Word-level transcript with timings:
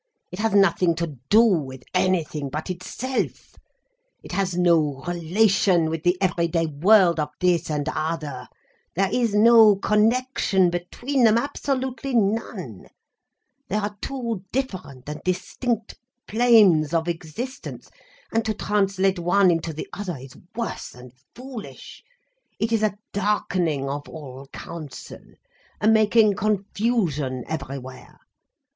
It 0.31 0.39
has 0.39 0.55
nothing 0.55 0.95
to 0.95 1.17
do 1.29 1.43
with 1.43 1.83
anything 1.93 2.49
but 2.49 2.71
itself, 2.71 3.53
it 4.23 4.31
has 4.31 4.57
no 4.57 5.03
relation 5.03 5.91
with 5.91 6.01
the 6.01 6.19
everyday 6.19 6.65
world 6.65 7.19
of 7.19 7.29
this 7.39 7.69
and 7.69 7.87
other, 7.87 8.47
there 8.95 9.13
is 9.13 9.35
no 9.35 9.75
connection 9.75 10.71
between 10.71 11.23
them, 11.23 11.37
absolutely 11.37 12.15
none, 12.15 12.87
they 13.67 13.75
are 13.75 13.95
two 14.01 14.43
different 14.51 15.07
and 15.07 15.21
distinct 15.23 15.99
planes 16.27 16.95
of 16.95 17.07
existence, 17.07 17.91
and 18.33 18.43
to 18.45 18.55
translate 18.55 19.19
one 19.19 19.51
into 19.51 19.71
the 19.71 19.87
other 19.93 20.17
is 20.17 20.35
worse 20.55 20.89
than 20.89 21.11
foolish, 21.35 22.03
it 22.57 22.71
is 22.71 22.81
a 22.81 22.97
darkening 23.13 23.87
of 23.87 24.09
all 24.09 24.47
counsel, 24.51 25.21
a 25.79 25.87
making 25.87 26.33
confusion 26.33 27.43
everywhere. 27.47 28.19